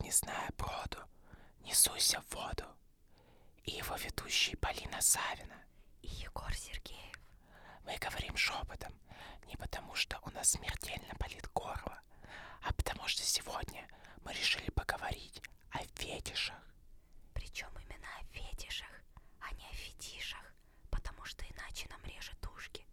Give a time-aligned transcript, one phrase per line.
[0.00, 0.98] «Не зная броду»,
[1.60, 2.64] «Несуйся в воду»
[3.64, 5.62] и его ведущие Полина Савина
[6.00, 7.16] и Егор Сергеев.
[7.84, 8.92] Мы говорим шепотом
[9.46, 12.00] не потому, что у нас смертельно болит горло,
[12.62, 13.86] а потому что сегодня
[14.24, 16.56] мы решили поговорить о фетишах.
[17.34, 18.88] Причем именно о фетишах,
[19.40, 20.54] а не о фетишах,
[20.90, 22.86] потому что иначе нам режет ушки.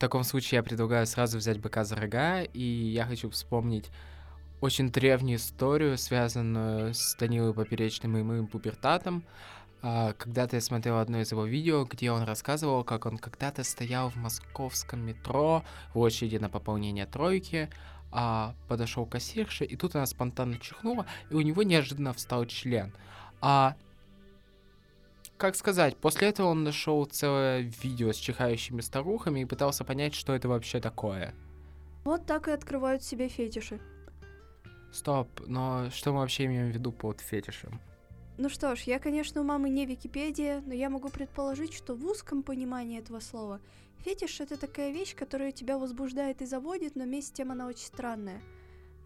[0.00, 3.90] В таком случае я предлагаю сразу взять быка за рога, и я хочу вспомнить
[4.62, 9.22] очень древнюю историю, связанную с Данилой Поперечным и моим пубертатом.
[9.82, 14.08] А, когда-то я смотрел одно из его видео, где он рассказывал, как он когда-то стоял
[14.08, 17.68] в московском метро в очереди на пополнение тройки,
[18.10, 22.94] а подошел кассирша, и тут она спонтанно чихнула, и у него неожиданно встал член.
[23.42, 23.76] А
[25.40, 30.34] как сказать, после этого он нашел целое видео с чихающими старухами и пытался понять, что
[30.34, 31.34] это вообще такое.
[32.04, 33.80] Вот так и открывают себе фетиши.
[34.92, 37.80] Стоп, но что мы вообще имеем в виду под фетишем?
[38.36, 42.04] Ну что ж, я, конечно, у мамы не Википедия, но я могу предположить, что в
[42.04, 43.60] узком понимании этого слова
[44.04, 47.86] фетиш— это такая вещь, которая тебя возбуждает и заводит, но вместе с тем она очень
[47.86, 48.42] странная.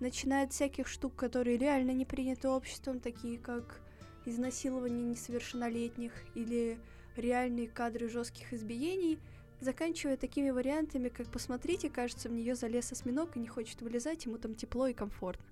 [0.00, 3.83] Начиная от всяких штук, которые реально не приняты обществом, такие как
[4.26, 6.78] изнасилование несовершеннолетних или
[7.16, 9.18] реальные кадры жестких избиений,
[9.60, 14.38] заканчивая такими вариантами, как «посмотрите, кажется, в нее залез осьминог и не хочет вылезать, ему
[14.38, 15.44] там тепло и комфортно».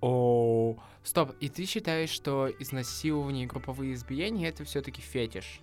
[0.00, 5.60] О, стоп, и ты считаешь, что изнасилование и групповые избиения это все-таки фетиш?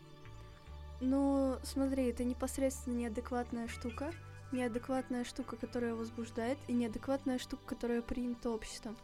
[0.99, 4.11] Ну, смотри, это непосредственно неадекватная штука,
[4.51, 8.97] неадекватная штука, которая возбуждает, и неадекватная штука, которая принята обществом.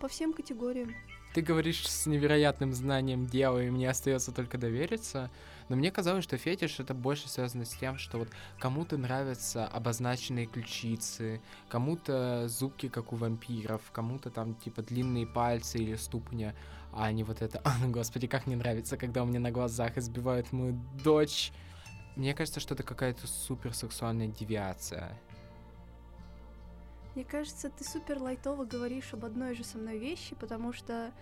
[0.00, 0.92] По всем категориям.
[1.34, 5.32] Ты говоришь с невероятным знанием дела, и мне остается только довериться.
[5.68, 8.28] Но мне казалось, что фетиш это больше связано с тем, что вот
[8.60, 15.96] кому-то нравятся обозначенные ключицы, кому-то зубки, как у вампиров, кому-то там типа длинные пальцы или
[15.96, 16.54] ступня,
[16.92, 17.60] а не вот это.
[17.88, 21.50] Господи, как мне нравится, когда у меня на глазах избивают мою дочь.
[22.14, 25.18] Мне кажется, что это какая-то суперсексуальная девиация.
[27.14, 31.12] Мне кажется, ты супер лайтово говоришь об одной же со мной вещи, потому что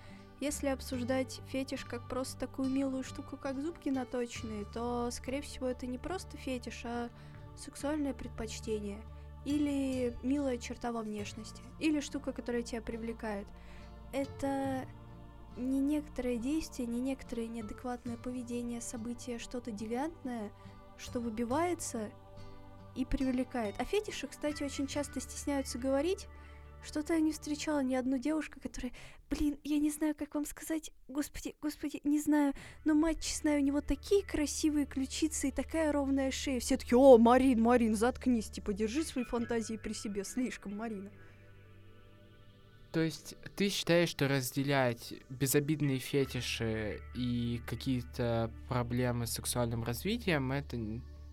[0.40, 5.86] если обсуждать фетиш как просто такую милую штуку, как зубки наточенные, то, скорее всего, это
[5.86, 7.10] не просто фетиш, а
[7.56, 9.02] сексуальное предпочтение.
[9.44, 11.62] Или милая черта во внешности.
[11.78, 13.46] Или штука, которая тебя привлекает.
[14.12, 14.86] Это
[15.56, 20.50] не некоторое действие, не некоторое неадекватное поведение, событие, что-то девиантное,
[20.96, 22.10] что выбивается
[22.94, 23.80] и привлекает.
[23.80, 26.28] О фетише, кстати, очень часто стесняются говорить.
[26.84, 28.92] Что-то я не встречала ни одну девушку, которая,
[29.30, 32.54] блин, я не знаю, как вам сказать, господи, господи, не знаю,
[32.84, 36.58] но мать честная, у него такие красивые ключицы и такая ровная шея.
[36.58, 41.10] Все таки о, Марин, Марин, заткнись, типа, держи свои фантазии при себе, слишком, Марина.
[42.90, 50.76] То есть ты считаешь, что разделять безобидные фетиши и какие-то проблемы с сексуальным развитием это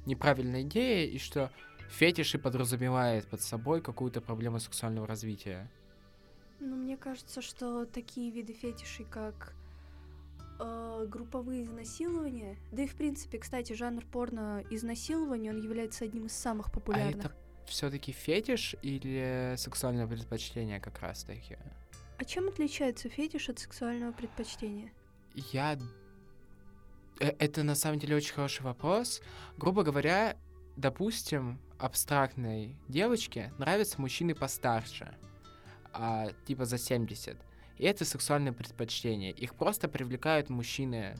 [0.05, 1.51] неправильная идея, и что
[1.89, 5.69] фетиши подразумевает под собой какую-то проблему сексуального развития.
[6.59, 9.53] Ну, мне кажется, что такие виды фетишей, как
[10.59, 16.33] э, групповые изнасилования, да и в принципе, кстати, жанр порно изнасилования, он является одним из
[16.33, 17.25] самых популярных.
[17.25, 21.57] А это все-таки фетиш или сексуальное предпочтение как раз-таки?
[22.17, 24.91] А чем отличается фетиш от сексуального предпочтения?
[25.53, 25.79] Я
[27.19, 29.21] это на самом деле очень хороший вопрос.
[29.57, 30.37] Грубо говоря,
[30.75, 35.15] допустим, абстрактной девочке нравятся мужчины постарше,
[35.93, 37.37] а, типа за 70.
[37.77, 39.31] И это сексуальное предпочтение.
[39.31, 41.17] Их просто привлекают мужчины,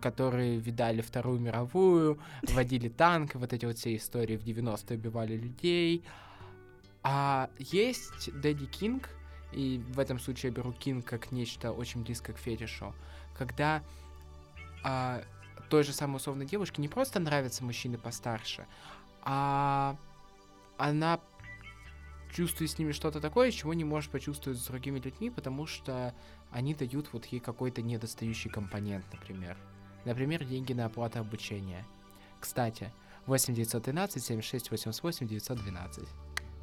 [0.00, 6.04] которые видали Вторую мировую, водили танк, вот эти вот все истории в 90-е убивали людей.
[7.02, 9.08] А есть Дэдди Кинг,
[9.52, 12.94] и в этом случае я беру Кинг как нечто очень близко к фетишу,
[13.36, 13.82] когда
[14.84, 15.22] а,
[15.72, 18.66] той же самой условной девушке не просто нравятся мужчины постарше,
[19.22, 19.96] а
[20.76, 21.18] она
[22.30, 26.14] чувствует с ними что-то такое, чего не может почувствовать с другими людьми, потому что
[26.50, 29.56] они дают вот ей какой-то недостающий компонент, например.
[30.04, 31.86] Например, деньги на оплату обучения.
[32.38, 32.92] Кстати,
[33.24, 36.06] 8 913 76 88 912.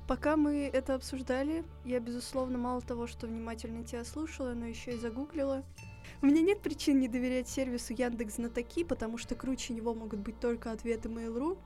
[0.08, 5.00] Пока мы это обсуждали, я, безусловно, мало того, что внимательно тебя слушала, но еще и
[5.00, 5.64] загуглила.
[6.22, 10.38] У меня нет причин не доверять сервису Яндекс Знатоки, потому что круче него могут быть
[10.40, 11.58] только ответы Mail.ru,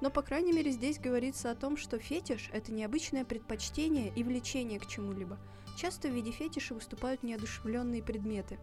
[0.00, 4.78] но, по крайней мере, здесь говорится о том, что фетиш— это необычное предпочтение и влечение
[4.78, 5.38] к чему-либо.
[5.76, 8.58] Часто в виде фетиша выступают неодушевленные предметы.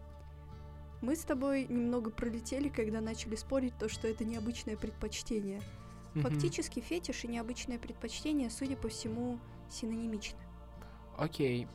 [1.00, 5.60] Мы с тобой немного пролетели, когда начали спорить то, что это необычное предпочтение.
[6.14, 9.38] Фактически фетиш и необычное предпочтение, судя по всему,
[9.70, 10.38] синонимичны.
[11.18, 11.68] Окей.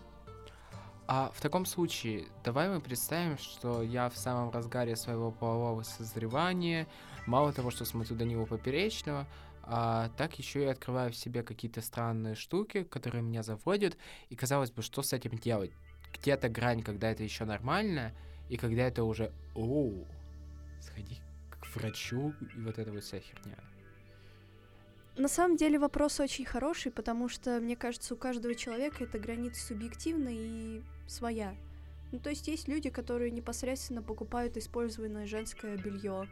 [1.07, 6.87] А в таком случае, давай мы представим, что я в самом разгаре своего полового созревания,
[7.25, 9.27] мало того, что смотрю Данилу Поперечного,
[9.63, 13.97] а так еще и открываю в себе какие-то странные штуки, которые меня заводят,
[14.29, 15.71] и казалось бы, что с этим делать?
[16.13, 18.13] Где-то грань, когда это еще нормально,
[18.49, 20.07] и когда это уже, оу,
[20.81, 21.19] сходи
[21.49, 23.57] к врачу, и вот эта вот вся херня.
[25.17, 29.65] На самом деле вопрос очень хороший, потому что, мне кажется, у каждого человека эта граница
[29.65, 31.53] субъективна и своя.
[32.11, 36.27] Ну, то есть есть люди, которые непосредственно покупают использованное женское белье,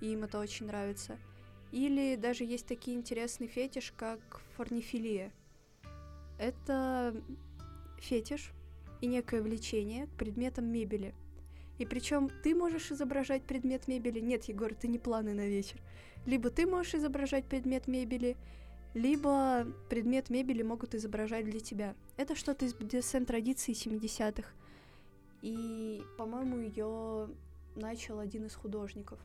[0.00, 1.18] и им это очень нравится.
[1.72, 4.18] Или даже есть такие интересные фетиш, как
[4.56, 5.32] форнифилия.
[6.38, 7.14] Это
[7.98, 8.52] фетиш
[9.00, 11.14] и некое влечение к предметам мебели.
[11.78, 14.20] И причем ты можешь изображать предмет мебели.
[14.20, 15.80] Нет, Егор, это не планы на вечер.
[16.26, 18.36] Либо ты можешь изображать предмет мебели,
[18.94, 21.94] либо предмет мебели могут изображать для тебя.
[22.16, 24.48] Это что-то из BDSM традиции 70-х.
[25.40, 27.30] И, по-моему, ее
[27.74, 29.18] начал один из художников.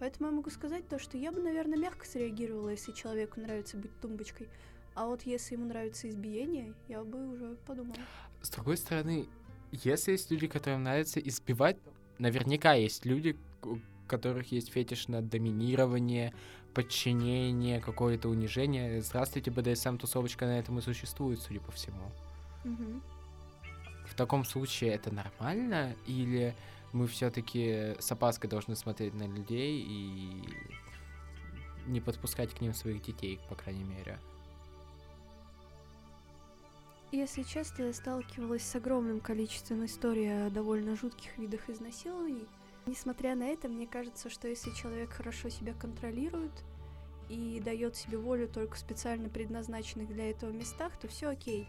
[0.00, 3.92] Поэтому я могу сказать то, что я бы, наверное, мягко среагировала, если человеку нравится быть
[4.00, 4.48] тумбочкой.
[4.94, 7.96] А вот если ему нравится избиение, я бы уже подумала.
[8.40, 9.28] С другой стороны,
[9.72, 11.78] если есть люди, которым нравится избивать,
[12.18, 16.34] наверняка есть люди, у которых есть фетиш на доминирование,
[16.74, 19.00] подчинение, какое-то унижение.
[19.00, 22.12] Здравствуйте, БДСМ-тусовочка на этом и существует, судя по всему.
[24.06, 25.94] В таком случае это нормально?
[26.06, 26.54] Или
[26.92, 30.44] мы все-таки с опаской должны смотреть на людей и
[31.86, 34.18] не подпускать к ним своих детей, по крайней мере?
[37.12, 42.48] Если честно, я сталкивалась с огромным количеством историй о довольно жутких видах изнасилований.
[42.86, 46.52] Несмотря на это, мне кажется, что если человек хорошо себя контролирует
[47.28, 51.68] и дает себе волю только в специально предназначенных для этого местах, то все окей.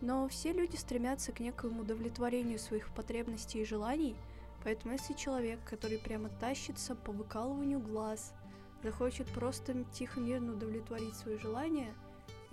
[0.00, 4.14] Но все люди стремятся к некоему удовлетворению своих потребностей и желаний,
[4.62, 8.32] поэтому если человек, который прямо тащится по выкалыванию глаз,
[8.84, 11.92] захочет просто тихо мирно удовлетворить свои желания,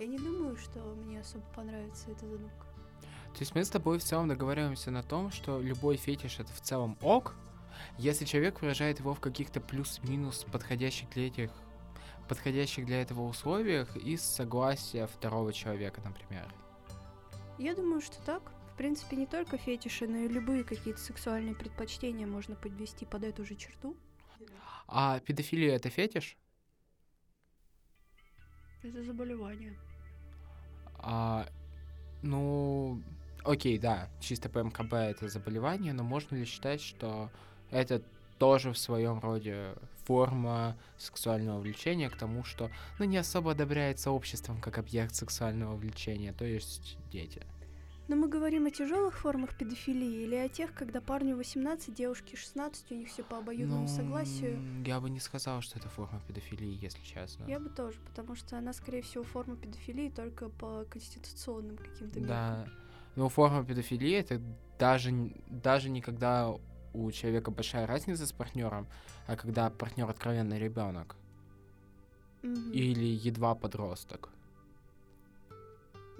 [0.00, 2.66] я не думаю, что мне особо понравится эта задумка.
[3.34, 6.60] То есть мы с тобой в целом договариваемся на том, что любой фетиш это в
[6.60, 7.36] целом ок,
[7.98, 11.50] если человек выражает его в каких-то плюс-минус подходящих для этих
[12.28, 16.52] подходящих для этого условиях и с согласия второго человека, например.
[17.58, 18.42] Я думаю, что так.
[18.72, 23.44] В принципе, не только фетиши, но и любые какие-то сексуальные предпочтения можно подвести под эту
[23.44, 23.96] же черту.
[24.86, 26.38] А педофилия это фетиш?
[28.82, 29.76] Это заболевание.
[31.02, 31.46] А,
[32.22, 33.02] ну,
[33.44, 37.30] окей, да, чисто по МКБ это заболевание, но можно ли считать, что
[37.70, 38.02] это
[38.38, 39.74] тоже в своем роде
[40.04, 46.32] форма сексуального влечения к тому, что ну, не особо одобряется обществом как объект сексуального влечения,
[46.32, 47.42] то есть дети.
[48.10, 52.90] Но мы говорим о тяжелых формах педофилии или о тех, когда парню 18, девушке 16,
[52.90, 54.60] у них все по обоюдному Ну, согласию.
[54.84, 57.44] Я бы не сказал, что это форма педофилии, если честно.
[57.46, 62.26] Я бы тоже, потому что она, скорее всего, форма педофилии только по конституционным каким-то меркам.
[62.26, 62.68] Да.
[63.14, 64.42] Ну, форма педофилии это
[64.76, 65.12] даже,
[65.48, 66.52] даже не когда
[66.92, 68.88] у человека большая разница с партнером,
[69.28, 71.14] а когда партнер откровенно ребенок
[72.42, 72.72] Мгм.
[72.72, 74.30] или едва подросток.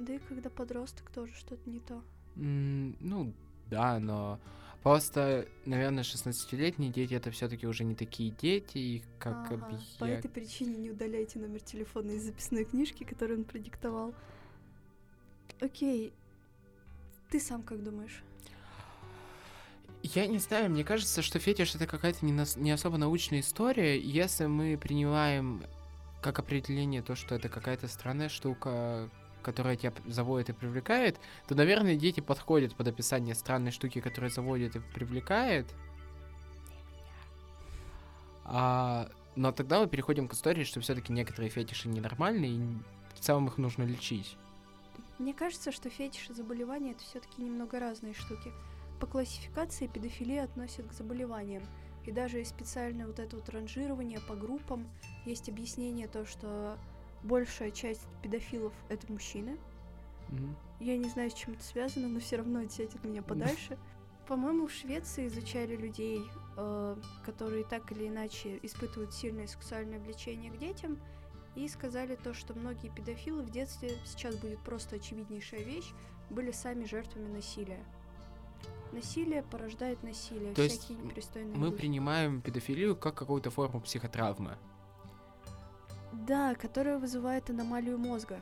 [0.01, 2.03] Да и когда подросток тоже что-то не то.
[2.37, 3.33] М, ну,
[3.69, 4.41] да, но
[4.83, 9.59] просто, наверное, 16-летние дети это все-таки уже не такие дети, и как Ага,
[9.99, 14.15] По объект- этой причине не удаляйте номер телефона из записной книжки, которую он продиктовал.
[15.61, 16.13] Окей.
[17.31, 18.23] Ты сам как думаешь?
[20.03, 24.01] Я не знаю, мне кажется, что фетиш это какая-то не, нас- не особо научная история.
[24.01, 25.63] Если мы принимаем
[26.23, 29.11] как определение то, что это какая-то странная штука,
[29.43, 31.19] которая тебя заводит и привлекает,
[31.49, 35.67] то, наверное, дети подходят под описание странной штуки, которая заводит и привлекает.
[38.45, 42.61] А, но тогда мы переходим к истории, что все-таки некоторые фетиши ненормальные, и
[43.15, 44.37] в целом их нужно лечить.
[45.19, 48.51] Мне кажется, что фетиш и заболевания это все-таки немного разные штуки.
[49.01, 51.63] По классификации педофилия относят к заболеваниям.
[52.07, 54.89] И даже специальное вот это вот ранжирование по группам
[55.27, 56.79] есть объяснение то, что
[57.23, 59.59] большая часть педофилов это мужчины.
[60.29, 60.57] Мгм.
[60.81, 63.79] Я не знаю, с чем это связано, но все равно отсядь от меня подальше.
[64.27, 66.23] По-моему, в Швеции изучали людей,
[66.57, 70.99] э, которые так или иначе испытывают сильное сексуальное влечение к детям,
[71.57, 75.93] и сказали то, что многие педофилы в детстве, сейчас будет просто очевиднейшая вещь,
[76.31, 77.85] были сами жертвами насилия.
[78.93, 81.79] Насилие порождает насилие, То есть всякие непристойные Мы духи.
[81.79, 84.59] принимаем педофилию как какую-то форму психотравмы.
[86.13, 88.41] Да, которая вызывает аномалию мозга.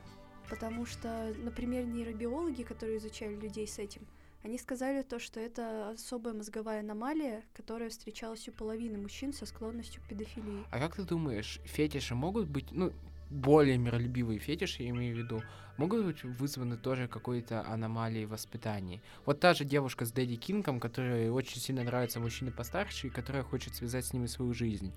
[0.48, 4.02] Потому что, например, нейробиологи, которые изучали людей с этим,
[4.42, 10.00] они сказали то, что это особая мозговая аномалия, которая встречалась у половины мужчин со склонностью
[10.02, 10.64] к педофилии.
[10.70, 12.92] А как ты думаешь, фетиши могут быть, ну,
[13.30, 15.42] более миролюбивые фетиши, я имею в виду,
[15.76, 19.02] могут быть вызваны тоже какой-то аномалией в воспитании?
[19.26, 23.42] Вот та же девушка с Дэдди Кингом, которой очень сильно нравятся мужчины постарше, и которая
[23.42, 24.94] хочет связать с ними свою жизнь.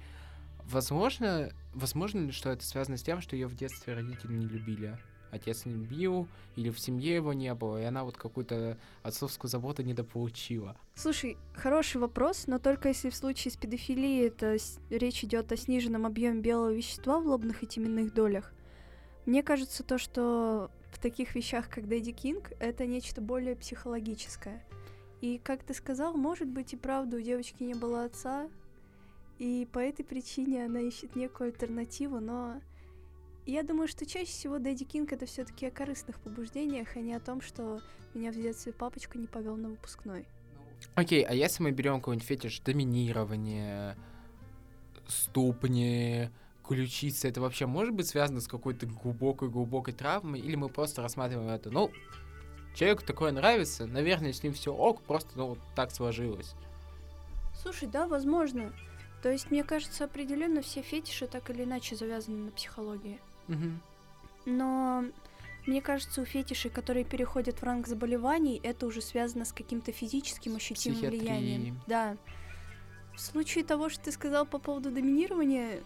[0.65, 4.98] Возможно, возможно ли, что это связано с тем, что ее в детстве родители не любили?
[5.32, 6.27] Отец не любил,
[6.58, 10.75] или в семье его не было, и она вот какую-то отцовскую заботу недополучила.
[10.96, 15.56] Слушай, хороший вопрос, но только если в случае с педофилией это с- речь идет о
[15.56, 18.51] сниженном объеме белого вещества в лобных и теменных долях.
[19.25, 24.65] Мне кажется, то, что в таких вещах, как Дэдди Кинг, это нечто более психологическое.
[25.22, 28.50] И, как ты сказал, может быть и правда у девочки не было отца,
[29.41, 32.62] и по этой причине она ищет некую альтернативу, но
[33.48, 37.19] я думаю, что чаще всего Дэдди Кинг это все-таки о корыстных побуждениях, а не о
[37.19, 37.81] том, что
[38.13, 40.27] меня в детстве папочка не повел на выпускной.
[40.93, 43.98] Окей, а если мы берем какой-нибудь фетиш доминирование,
[45.07, 46.29] ступни,
[46.63, 51.71] ключицы, это вообще может быть связано с какой-то глубокой-глубокой травмой, или мы просто рассматриваем это,
[51.71, 51.91] ну,
[52.75, 56.53] человеку такое нравится, наверное, с ним все ок, просто, ну, вот так сложилось.
[57.60, 58.71] Слушай, да, возможно.
[59.21, 63.19] То есть, мне кажется, определенно все фетиши так или иначе завязаны на психологии.
[63.47, 63.81] Мгм.
[64.45, 65.05] Но
[65.67, 70.55] мне кажется, у фетишей, которые переходят в ранг заболеваний, это уже связано с каким-то физическим
[70.55, 71.79] ощутимым влиянием.
[71.87, 72.17] Да.
[73.13, 75.83] В случае того, что ты сказал по поводу доминирования,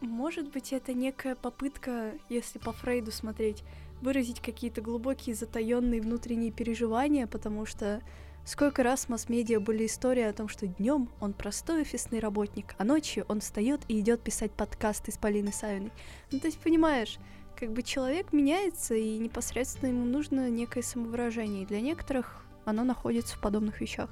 [0.00, 3.62] может быть, это некая попытка, если по Фрейду смотреть,
[4.02, 8.02] выразить какие-то глубокие затаенные внутренние переживания, потому что
[8.46, 12.84] сколько раз в масс-медиа были истории о том, что днем он простой офисный работник, а
[12.84, 15.92] ночью он встает и идет писать подкасты с Полиной Савиной.
[16.30, 17.18] Ну, то есть, понимаешь,
[17.56, 21.64] как бы человек меняется, и непосредственно ему нужно некое самовыражение.
[21.64, 24.10] И для некоторых оно находится в подобных вещах.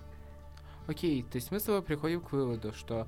[0.87, 3.07] Окей, то есть мы с тобой приходим к выводу, что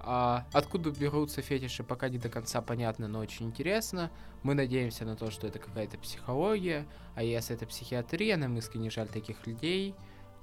[0.00, 4.10] а, откуда берутся фетиши, пока не до конца понятно, но очень интересно.
[4.42, 9.08] Мы надеемся на то, что это какая-то психология, а если это психиатрия, нам искренне жаль
[9.08, 9.94] таких людей.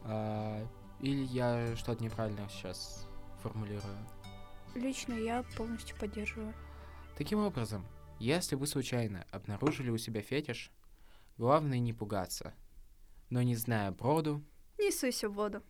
[0.06, 0.66] А,
[1.00, 3.08] или я что-то неправильно сейчас
[3.42, 3.98] формулирую.
[4.76, 6.54] Лично я полностью поддерживаю.
[7.18, 7.86] Таким образом,
[8.20, 10.72] если вы случайно обнаружили у себя фетиш,
[11.38, 12.54] главное не пугаться.
[13.30, 14.44] Но не зная броду,
[14.80, 15.62] Не суйся в воду.